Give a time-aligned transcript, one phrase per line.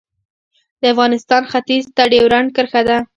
[0.81, 2.97] د افغانستان ختیځ ته ډیورنډ کرښه ده